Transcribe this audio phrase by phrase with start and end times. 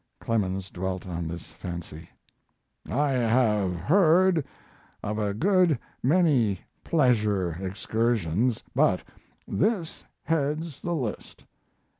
[0.19, 2.09] Clemens dwelt on this fancy:
[2.89, 4.43] I have heard
[5.03, 9.03] of a good many pleasure excursions, but
[9.47, 11.45] this heads the list.